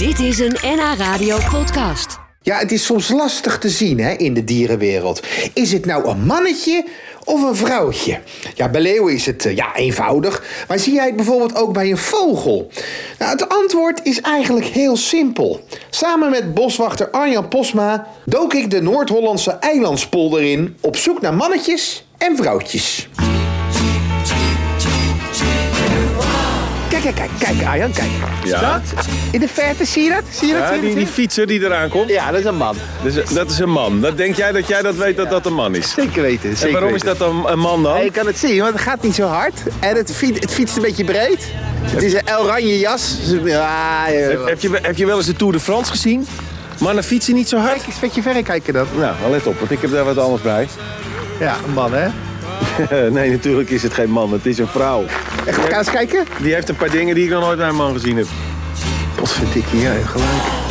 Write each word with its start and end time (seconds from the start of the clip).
Dit 0.00 0.18
is 0.18 0.38
een 0.38 0.56
NH 0.62 0.98
Radio 0.98 1.38
podcast. 1.50 2.18
Ja, 2.42 2.58
het 2.58 2.72
is 2.72 2.84
soms 2.84 3.08
lastig 3.08 3.58
te 3.58 3.68
zien 3.68 4.00
hè, 4.00 4.12
in 4.12 4.34
de 4.34 4.44
dierenwereld. 4.44 5.26
Is 5.54 5.72
het 5.72 5.86
nou 5.86 6.08
een 6.08 6.24
mannetje 6.26 6.84
of 7.24 7.42
een 7.42 7.56
vrouwtje? 7.56 8.20
Ja, 8.54 8.68
bij 8.68 8.80
leeuwen 8.80 9.14
is 9.14 9.26
het 9.26 9.46
eh, 9.46 9.56
ja, 9.56 9.76
eenvoudig. 9.76 10.64
Maar 10.68 10.78
zie 10.78 10.92
jij 10.92 11.06
het 11.06 11.16
bijvoorbeeld 11.16 11.56
ook 11.56 11.72
bij 11.72 11.90
een 11.90 11.98
vogel? 11.98 12.70
Nou, 13.18 13.30
het 13.30 13.48
antwoord 13.48 14.00
is 14.02 14.20
eigenlijk 14.20 14.66
heel 14.66 14.96
simpel. 14.96 15.64
Samen 15.90 16.30
met 16.30 16.54
boswachter 16.54 17.10
Arjan 17.10 17.48
Posma 17.48 18.06
dook 18.24 18.54
ik 18.54 18.70
de 18.70 18.82
Noord-Hollandse 18.82 19.50
eilandspolder 19.50 20.42
in... 20.42 20.76
op 20.80 20.96
zoek 20.96 21.20
naar 21.20 21.34
mannetjes 21.34 22.04
en 22.18 22.36
vrouwtjes. 22.36 23.08
Kijk, 27.02 27.14
kijk, 27.14 27.30
kijk, 27.38 27.56
kijk, 27.56 27.68
Arjan, 27.68 27.92
kijk. 27.92 28.10
Ja. 28.44 28.60
Dat? 28.60 29.06
In 29.30 29.40
de 29.40 29.48
verte, 29.48 29.84
zie 29.84 30.02
je 30.02 30.10
dat? 30.10 30.22
Zie 30.30 30.48
je 30.48 30.54
dat? 30.54 30.62
Ja, 30.62 30.70
die, 30.70 30.82
dat? 30.82 30.96
die 30.96 31.06
fietser 31.06 31.46
die 31.46 31.60
eraan 31.64 31.88
komt, 31.88 32.08
Ja, 32.08 32.30
dat 32.30 32.40
is 32.40 32.46
een 32.46 32.56
man. 32.56 32.76
dus, 33.02 33.14
dat 33.14 33.50
is 33.50 33.58
een 33.58 33.70
man. 33.70 34.00
Dat 34.00 34.16
denk 34.16 34.36
jij 34.36 34.52
dat 34.52 34.68
jij 34.68 34.82
dat 34.82 34.94
weet 34.94 35.16
dat 35.16 35.30
dat 35.30 35.46
een 35.46 35.54
man 35.54 35.74
is? 35.74 35.90
Zeker 35.90 36.22
weten. 36.22 36.50
Zeker 36.50 36.66
En 36.66 36.72
waarom 36.72 36.94
is 36.94 37.02
dat 37.02 37.18
dan 37.18 37.48
een 37.48 37.58
man 37.58 37.82
dan? 37.82 37.96
Ja, 37.96 38.02
je 38.02 38.10
kan 38.10 38.26
het 38.26 38.38
zien, 38.38 38.60
want 38.60 38.72
het 38.72 38.82
gaat 38.82 39.02
niet 39.02 39.14
zo 39.14 39.26
hard. 39.26 39.54
En 39.78 39.96
het, 39.96 40.12
fiet, 40.14 40.40
het 40.40 40.52
fietst 40.52 40.76
een 40.76 40.82
beetje 40.82 41.04
breed. 41.04 41.48
Het 41.82 42.02
is 42.02 42.12
een 42.12 42.38
oranje 42.38 42.78
jas. 42.78 43.16
Ja, 43.44 44.08
ja, 44.08 44.12
Heb, 44.12 44.46
heb, 44.46 44.60
je, 44.60 44.78
heb 44.82 44.96
je 44.96 45.06
wel 45.06 45.16
eens 45.16 45.26
de 45.26 45.36
Tour 45.36 45.52
de 45.52 45.60
France 45.60 45.90
gezien? 45.90 46.26
Mannen 46.78 47.04
fietsen 47.04 47.34
niet 47.34 47.48
zo 47.48 47.56
hard? 47.56 47.72
Kijk 47.72 47.86
eens 47.86 48.00
met 48.00 48.14
je 48.14 48.22
verrekijker 48.22 48.72
dan. 48.72 48.86
Nou, 48.96 49.14
wel 49.20 49.30
let 49.30 49.46
op, 49.46 49.58
want 49.58 49.70
ik 49.70 49.80
heb 49.80 49.90
daar 49.90 50.04
wat 50.04 50.18
anders 50.18 50.42
bij. 50.42 50.68
Ja, 51.40 51.56
een 51.66 51.72
man 51.72 51.92
hè. 51.92 52.08
nee, 53.16 53.30
natuurlijk 53.30 53.70
is 53.70 53.82
het 53.82 53.92
geen 53.92 54.10
man, 54.10 54.32
het 54.32 54.46
is 54.46 54.58
een 54.58 54.68
vrouw. 54.68 55.04
En 55.46 55.54
ga 55.54 55.78
eens 55.78 55.90
kijken? 55.90 56.24
Die 56.42 56.54
heeft 56.54 56.68
een 56.68 56.76
paar 56.76 56.90
dingen 56.90 57.14
die 57.14 57.24
ik 57.24 57.30
nog 57.30 57.40
nooit 57.40 57.58
bij 57.58 57.68
een 57.68 57.74
man 57.74 57.92
gezien 57.92 58.16
heb. 58.16 58.26
Wat 59.18 59.32
vind 59.32 59.54
ik 59.54 59.64
hier 59.64 59.90
gelijk. 59.90 60.68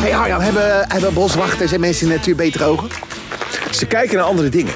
Hey 0.00 0.16
Arjan, 0.16 0.40
hebben, 0.40 0.84
hebben 0.88 1.14
boswachters 1.14 1.72
en 1.72 1.80
mensen 1.80 2.02
in 2.02 2.08
de 2.08 2.14
natuur 2.14 2.36
betere 2.36 2.64
ogen? 2.64 2.88
Ze 3.70 3.86
kijken 3.86 4.16
naar 4.16 4.24
andere 4.24 4.48
dingen. 4.48 4.72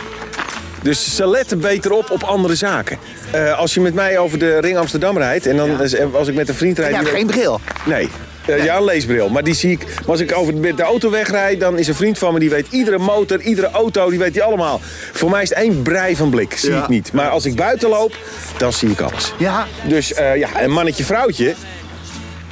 Dus 0.83 1.17
ze 1.17 1.29
letten 1.29 1.61
beter 1.61 1.93
op 1.93 2.11
op 2.11 2.23
andere 2.23 2.55
zaken. 2.55 2.99
Eh, 3.31 3.59
als 3.59 3.75
je 3.75 3.81
met 3.81 3.95
mij 3.95 4.19
over 4.19 4.39
de 4.39 4.59
Ring 4.61 4.77
Amsterdam 4.77 5.19
rijdt... 5.19 5.47
en 5.47 5.57
dan 5.57 5.83
eh, 5.83 6.15
als 6.15 6.29
ik 6.29 6.35
met 6.35 6.49
een 6.49 6.55
vriend 6.55 6.79
rijd... 6.79 6.95
Ja, 6.95 7.03
geen 7.05 7.27
bril. 7.27 7.61
Nee. 7.87 8.09
Eh, 8.47 8.65
Ja, 8.65 8.77
een 8.77 8.85
leesbril. 8.85 9.29
Maar 9.29 9.45
die 9.45 9.55
zie 9.55 9.71
ik. 9.71 9.85
Maar 9.85 10.09
als 10.11 10.21
ik 10.21 10.37
over 10.37 10.61
de, 10.63 10.75
de 10.75 10.83
auto 10.83 11.11
wegrijd, 11.11 11.61
dan 11.61 11.79
is 11.79 11.89
een 11.89 11.95
vriend 11.95 12.19
van 12.19 12.33
me 12.33 12.39
die 12.39 12.51
weet 12.51 12.67
iedere 12.71 12.99
motor, 12.99 13.41
iedere 13.41 13.71
auto, 13.71 14.11
die 14.11 14.19
weet 14.19 14.33
die 14.33 14.43
allemaal. 14.43 14.81
Voor 15.13 15.31
mij 15.31 15.43
is 15.43 15.49
het 15.49 15.59
één 15.59 15.83
brei 15.83 16.17
van 16.17 16.31
blik. 16.31 16.55
Zie 16.59 16.71
Ja. 16.71 16.83
ik 16.83 16.89
niet. 16.89 17.13
Maar 17.13 17.29
als 17.29 17.45
ik 17.45 17.55
buiten 17.57 17.89
loop, 17.89 18.17
dan 18.57 18.73
zie 18.73 18.91
ik 18.91 19.01
alles. 19.01 19.33
Ja, 19.39 19.67
Dus 19.89 20.09
ja, 20.35 20.49
een 20.63 20.71
mannetje, 20.71 21.05
vrouwtje. 21.05 21.55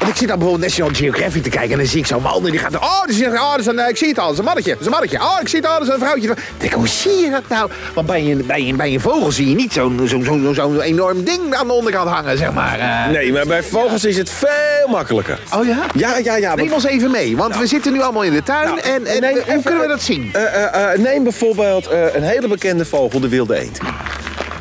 Want 0.06 0.18
ik 0.18 0.24
zit 0.26 0.28
dan 0.28 0.38
bijvoorbeeld 0.38 0.68
National 0.70 0.94
Geographic 0.94 1.42
te 1.42 1.48
kijken 1.50 1.70
en 1.70 1.78
dan 1.78 1.86
zie 1.86 1.98
ik 2.00 2.06
zo'n 2.06 2.22
man 2.22 2.44
en 2.44 2.50
die 2.50 2.60
gaat... 2.60 2.76
Oh, 2.76 3.04
die 3.06 3.16
zegt, 3.16 3.32
oh 3.32 3.50
dat 3.50 3.58
is 3.60 3.66
een, 3.66 3.78
eh, 3.78 3.88
ik 3.88 3.96
zie 3.96 4.08
het 4.08 4.18
al, 4.18 4.24
dat 4.24 4.32
is 4.32 4.38
een 4.38 4.44
mannetje, 4.44 4.70
dat 4.70 4.80
is 4.80 4.86
een 4.86 4.92
mannetje. 4.92 5.18
Oh, 5.20 5.36
ik 5.40 5.48
zie 5.48 5.58
het 5.60 5.68
al, 5.68 5.78
dat 5.78 5.88
is 5.88 5.94
een 5.94 6.00
vrouwtje. 6.00 6.30
Ik 6.30 6.36
denk, 6.58 6.72
hoe 6.72 6.88
zie 6.88 7.16
je 7.24 7.30
dat 7.30 7.42
nou? 7.48 7.70
Want 7.94 8.06
bij 8.06 8.20
een, 8.30 8.46
bij 8.46 8.60
een, 8.60 8.76
bij 8.76 8.92
een 8.92 9.00
vogel 9.00 9.32
zie 9.32 9.48
je 9.48 9.54
niet 9.54 9.72
zo'n 9.72 10.00
zo'n 10.04 10.24
zo'n 10.24 10.54
zo'n 10.54 10.80
enorm 10.80 11.24
ding 11.24 11.54
aan 11.54 11.66
de 11.66 11.72
onderkant 11.72 12.08
hangen, 12.10 12.38
zeg 12.38 12.52
maar. 12.52 12.78
eh. 12.78 13.12
Nee, 13.12 13.32
maar 13.32 13.46
bij 13.46 13.62
vogels 13.62 14.04
is 14.04 14.16
het 14.16 14.30
veel 14.30 14.88
makkelijker. 14.88 15.38
Oh 15.54 15.66
ja? 15.66 15.78
Ja, 15.94 16.18
ja, 16.18 16.36
ja. 16.36 16.54
Neem 16.54 16.72
ons 16.72 16.84
even 16.84 17.10
mee, 17.10 17.36
want 17.36 17.56
we 17.58 17.66
zitten 17.66 17.92
nu 17.92 18.02
allemaal 18.02 18.22
in 18.22 18.32
de 18.32 18.42
tuin 18.42 18.66
Nou, 18.66 18.80
en, 18.80 19.06
en 19.06 19.20
neem 19.20 19.38
hoe 19.46 19.62
kunnen 19.62 19.82
we 19.82 19.88
dat 19.88 20.02
zien? 20.02 20.30
Eh, 20.32 20.92
neem 20.96 21.22
bijvoorbeeld 21.22 21.88
een 22.12 22.22
hele 22.22 22.48
bekende 22.48 22.84
vogel, 22.84 23.20
de 23.20 23.28
wilde 23.28 23.58
eend. 23.60 23.78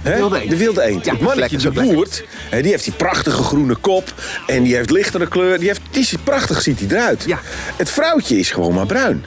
Hè? 0.09 0.17
wilde 0.17 0.42
eend. 0.42 0.50
De 0.50 0.58
wilde 0.58 0.81
eend. 0.81 1.06
Ja, 1.06 1.11
het 1.11 1.22
mannetje, 1.22 1.58
lekker, 1.58 1.84
de 1.84 1.94
boert, 1.94 2.23
die 2.52 2.72
heeft 2.72 2.84
die 2.84 2.94
prachtige 2.94 3.44
groene 3.44 3.75
kop. 3.75 4.14
En 4.48 4.64
die 4.64 4.75
heeft 4.75 4.89
lichtere 4.89 5.28
kleur. 5.28 5.59
Die 5.59 5.67
heeft, 5.67 5.81
die 5.92 6.02
is 6.02 6.14
prachtig 6.23 6.61
ziet 6.61 6.80
hij 6.80 6.89
eruit. 6.89 7.23
Ja. 7.27 7.39
Het 7.76 7.89
vrouwtje 7.89 8.39
is 8.39 8.52
gewoon 8.52 8.73
maar 8.73 8.86
bruin. 8.86 9.26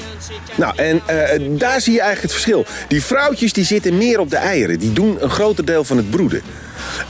Nou, 0.55 0.77
en 0.77 1.03
eh, 1.07 1.41
daar 1.49 1.81
zie 1.81 1.93
je 1.93 2.01
eigenlijk 2.01 2.23
het 2.23 2.43
verschil. 2.43 2.67
Die 2.89 3.03
vrouwtjes 3.05 3.53
die 3.53 3.65
zitten 3.65 3.97
meer 3.97 4.21
op 4.21 4.31
de 4.31 4.37
eieren. 4.37 4.79
Die 4.79 4.93
doen 4.93 5.17
een 5.21 5.31
groter 5.31 5.65
deel 5.65 5.85
van 5.85 5.97
het 5.97 6.11
broeden. 6.11 6.43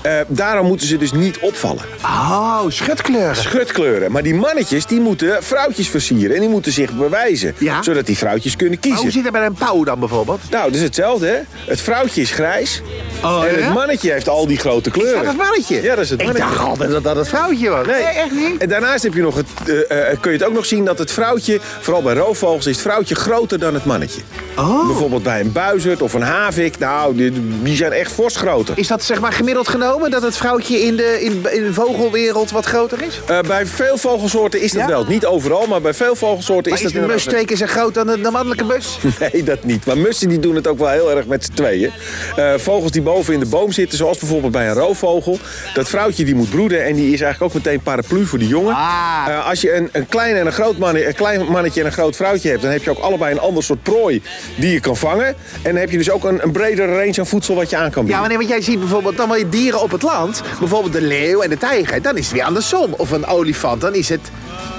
Eh, 0.00 0.12
daarom 0.28 0.66
moeten 0.66 0.86
ze 0.86 0.96
dus 0.96 1.12
niet 1.12 1.38
opvallen. 1.38 1.82
Oh, 2.02 2.60
schutkleuren. 2.68 3.36
Schutkleuren. 3.36 4.12
Maar 4.12 4.22
die 4.22 4.34
mannetjes 4.34 4.86
die 4.86 5.00
moeten 5.00 5.42
vrouwtjes 5.42 5.88
versieren. 5.88 6.34
En 6.34 6.40
die 6.40 6.50
moeten 6.50 6.72
zich 6.72 6.92
bewijzen. 6.92 7.54
Ja. 7.58 7.82
Zodat 7.82 8.06
die 8.06 8.16
vrouwtjes 8.18 8.56
kunnen 8.56 8.74
Maar 8.74 8.82
kiezen. 8.88 9.02
hoe 9.02 9.12
zit 9.12 9.22
het 9.22 9.32
bij 9.32 9.46
een 9.46 9.54
pauw 9.54 9.84
dan 9.84 9.98
bijvoorbeeld? 9.98 10.40
Nou, 10.50 10.64
dat 10.64 10.74
is 10.74 10.82
hetzelfde, 10.82 11.26
hè? 11.26 11.38
Het 11.70 11.80
vrouwtje 11.80 12.20
is 12.20 12.30
grijs. 12.30 12.82
Oh, 13.24 13.44
en 13.44 13.58
ja? 13.58 13.64
het 13.64 13.74
mannetje 13.74 14.12
heeft 14.12 14.28
al 14.28 14.46
die 14.46 14.58
grote 14.58 14.88
Is 14.90 14.94
kleuren. 14.94 15.16
dat 15.18 15.26
het 15.26 15.36
mannetje? 15.36 15.82
Ja, 15.82 15.94
dat 15.94 16.04
is 16.04 16.10
het 16.10 16.20
Ik 16.20 16.26
mannetje. 16.26 16.50
dacht 16.54 16.68
altijd 16.68 16.90
dat 16.90 17.02
dat 17.04 17.16
het 17.16 17.28
vrouwtje 17.28 17.68
was. 17.68 17.86
Nee. 17.86 18.02
echt 18.02 18.30
niet? 18.32 18.56
En 18.62 18.68
daarnaast 18.68 19.02
heb 19.02 19.14
je 19.14 19.20
nog 19.22 19.36
het, 19.36 19.46
eh, 19.88 20.10
eh, 20.10 20.20
kun 20.20 20.32
je 20.32 20.38
het 20.38 20.46
ook 20.46 20.54
nog 20.54 20.66
zien 20.66 20.84
dat 20.84 20.98
het 20.98 21.10
vrouwtje, 21.12 21.60
vooral 21.80 22.02
bij 22.02 22.14
roofvogels, 22.14 22.66
is 22.66 22.72
het 22.72 22.82
vrouwtje 22.86 23.14
groter 23.14 23.58
dan 23.58 23.74
het 23.74 23.84
mannetje. 23.84 24.20
Oh. 24.58 24.86
Bijvoorbeeld 24.86 25.22
bij 25.22 25.40
een 25.40 25.52
buizerd 25.52 26.02
of 26.02 26.12
een 26.12 26.22
havik, 26.22 26.78
nou, 26.78 27.16
die, 27.16 27.32
die 27.62 27.76
zijn 27.76 27.92
echt 27.92 28.12
fors 28.12 28.36
groter. 28.36 28.78
Is 28.78 28.86
dat 28.86 29.02
zeg 29.02 29.20
maar 29.20 29.32
gemiddeld 29.32 29.57
genomen 29.66 30.10
dat 30.10 30.22
het 30.22 30.36
vrouwtje 30.36 30.80
in 30.80 30.96
de, 30.96 31.18
in, 31.20 31.32
in 31.52 31.62
de 31.62 31.72
vogelwereld 31.72 32.50
wat 32.50 32.64
groter 32.66 33.02
is? 33.02 33.20
Eh, 33.26 33.40
bij 33.40 33.66
veel 33.66 33.98
vogelsoorten 33.98 34.60
is 34.60 34.72
dat 34.72 34.80
Ja? 34.82 34.88
wel. 34.88 35.04
Niet 35.04 35.26
overal, 35.26 35.66
maar 35.66 35.80
bij 35.80 35.94
veel 35.94 36.14
vogelsoorten 36.16 36.70
Maar 36.72 36.80
is 36.80 36.86
is 36.86 36.92
dat 36.92 37.02
de 37.02 37.08
inderdaad- 37.08 37.28
twee 37.28 37.44
keer 37.44 37.56
zo 37.56 37.66
groot 37.66 37.94
dan 37.94 38.06
de, 38.06 38.20
de 38.20 38.30
mannelijke 38.30 38.64
mus? 38.64 38.98
Nee, 39.32 39.42
dat 39.42 39.64
niet. 39.64 39.86
Maar 39.86 39.98
mussen 39.98 40.28
die 40.28 40.38
doen 40.38 40.54
het 40.54 40.66
ook 40.66 40.78
wel 40.78 40.88
heel 40.88 41.10
erg 41.16 41.26
met 41.26 41.44
z'n 41.44 41.52
tweeën. 41.52 41.90
Eh, 42.36 42.52
vogels 42.56 42.90
die 42.90 43.02
boven 43.02 43.34
in 43.34 43.40
de 43.40 43.46
boom 43.46 43.72
zitten, 43.72 43.98
zoals 43.98 44.18
bijvoorbeeld 44.18 44.52
bij 44.52 44.68
een 44.68 44.74
roofvogel. 44.74 45.38
Dat 45.74 45.88
vrouwtje 45.88 46.24
die 46.24 46.34
moet 46.34 46.50
broeden 46.50 46.84
en 46.84 46.94
die 46.94 47.12
is 47.12 47.20
eigenlijk 47.20 47.54
ook 47.54 47.62
meteen 47.64 47.80
paraplu 47.80 48.26
voor 48.26 48.38
de 48.38 48.46
jongen. 48.46 48.74
Ah. 48.74 49.24
Eh, 49.28 49.46
als 49.48 49.60
je 49.60 49.74
een, 49.74 49.88
een, 49.92 50.06
klein 50.08 50.36
en 50.36 50.46
een, 50.46 50.52
groot 50.52 50.78
man, 50.78 50.96
een 50.96 51.14
klein 51.14 51.44
mannetje 51.46 51.80
en 51.80 51.86
een 51.86 51.92
groot 51.92 52.16
vrouwtje 52.16 52.48
hebt... 52.50 52.62
dan 52.62 52.70
heb 52.70 52.82
je 52.82 52.90
ook 52.90 52.98
allebei 52.98 53.32
een 53.32 53.40
ander 53.40 53.62
soort 53.62 53.82
prooi 53.82 54.22
die 54.56 54.72
je 54.72 54.80
kan 54.80 54.96
vangen. 54.96 55.26
En 55.26 55.34
dan 55.62 55.76
heb 55.76 55.90
je 55.90 55.96
dus 55.98 56.10
ook 56.10 56.24
een, 56.24 56.42
een 56.42 56.52
bredere 56.52 56.96
range 56.96 57.14
aan 57.18 57.26
voedsel 57.26 57.54
wat 57.54 57.70
je 57.70 57.76
aan 57.76 57.90
kan 57.90 58.02
Ja, 58.02 58.02
bieden. 58.02 58.18
wanneer 58.20 58.38
want 58.38 58.48
jij 58.50 58.60
ziet 58.62 58.78
bijvoorbeeld 58.78 59.16
dan 59.16 59.28
wel 59.28 59.38
dieren 59.48 59.80
op 59.80 59.90
het 59.90 60.02
land. 60.02 60.42
Bijvoorbeeld 60.58 60.92
de 60.92 61.02
leeuw 61.02 61.40
en 61.40 61.50
de 61.50 61.58
tijger. 61.58 62.02
Dan 62.02 62.16
is 62.16 62.24
het 62.24 62.32
weer 62.32 62.44
andersom. 62.44 62.94
Of 62.96 63.10
een 63.10 63.26
olifant, 63.26 63.80
dan 63.80 63.94
is 63.94 64.08
het 64.08 64.30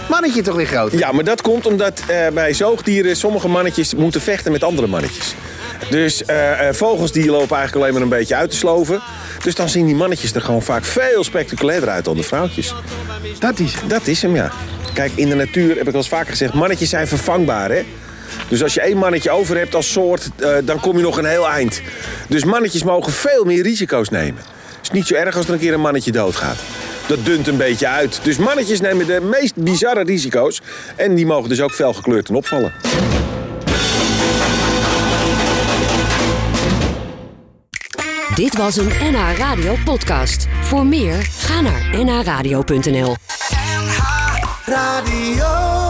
mannetje 0.09 0.41
toch 0.41 0.55
weer 0.55 0.65
groter. 0.65 0.99
Ja, 0.99 1.11
maar 1.11 1.23
dat 1.23 1.41
komt 1.41 1.65
omdat 1.65 2.01
eh, 2.07 2.27
bij 2.27 2.53
zoogdieren 2.53 3.15
sommige 3.15 3.47
mannetjes 3.47 3.95
moeten 3.95 4.21
vechten 4.21 4.51
met 4.51 4.63
andere 4.63 4.87
mannetjes. 4.87 5.35
Dus 5.89 6.25
eh, 6.25 6.51
vogels 6.71 7.11
die 7.11 7.25
lopen 7.25 7.55
eigenlijk 7.57 7.75
alleen 7.75 7.93
maar 7.93 8.01
een 8.01 8.17
beetje 8.19 8.35
uit 8.35 8.49
te 8.49 8.55
sloven. 8.55 9.01
Dus 9.43 9.55
dan 9.55 9.69
zien 9.69 9.85
die 9.85 9.95
mannetjes 9.95 10.33
er 10.33 10.41
gewoon 10.41 10.61
vaak 10.61 10.85
veel 10.85 11.23
spectaculairder 11.23 11.89
uit 11.89 12.05
dan 12.05 12.15
de 12.15 12.23
vrouwtjes. 12.23 12.73
Dat 13.39 13.59
is 13.59 13.73
Dat 13.87 14.07
is 14.07 14.21
hem, 14.21 14.35
ja. 14.35 14.51
Kijk, 14.93 15.11
in 15.15 15.29
de 15.29 15.35
natuur 15.35 15.77
heb 15.77 15.87
ik 15.87 15.93
al 15.93 15.99
eens 15.99 16.09
vaker 16.09 16.29
gezegd, 16.29 16.53
mannetjes 16.53 16.89
zijn 16.89 17.07
vervangbaar, 17.07 17.71
hè. 17.71 17.85
Dus 18.47 18.63
als 18.63 18.73
je 18.73 18.81
één 18.81 18.97
mannetje 18.97 19.29
over 19.29 19.57
hebt 19.57 19.75
als 19.75 19.91
soort, 19.91 20.29
dan 20.63 20.79
kom 20.79 20.97
je 20.97 21.03
nog 21.03 21.17
een 21.17 21.25
heel 21.25 21.49
eind. 21.49 21.81
Dus 22.27 22.43
mannetjes 22.43 22.83
mogen 22.83 23.11
veel 23.11 23.43
meer 23.43 23.63
risico's 23.63 24.09
nemen. 24.09 24.41
Is 24.89 24.95
niet 24.95 25.07
zo 25.07 25.13
erg 25.13 25.35
als 25.35 25.47
er 25.47 25.53
een 25.53 25.59
keer 25.59 25.73
een 25.73 25.81
mannetje 25.81 26.11
doodgaat. 26.11 26.57
Dat 27.07 27.25
dunt 27.25 27.47
een 27.47 27.57
beetje 27.57 27.87
uit. 27.87 28.19
Dus 28.23 28.37
mannetjes 28.37 28.81
nemen 28.81 29.07
de 29.07 29.21
meest 29.21 29.55
bizarre 29.55 30.03
risico's. 30.03 30.61
En 30.95 31.15
die 31.15 31.25
mogen 31.25 31.49
dus 31.49 31.61
ook 31.61 31.71
fel 31.71 31.93
gekleurd 31.93 32.29
en 32.29 32.35
opvallen. 32.35 32.73
Dit 38.35 38.57
was 38.57 38.77
een 38.77 38.91
NH 38.99 39.37
Radio 39.37 39.75
podcast. 39.85 40.47
Voor 40.61 40.85
meer, 40.85 41.27
ga 41.37 41.61
naar 41.61 42.03
nhradio.nl. 42.03 43.15
Radio. 44.65 45.88